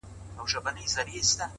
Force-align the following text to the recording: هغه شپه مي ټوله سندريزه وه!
هغه 0.37 0.49
شپه 0.51 0.71
مي 0.75 0.81
ټوله 0.83 0.91
سندريزه 0.95 1.33
وه! 1.39 1.45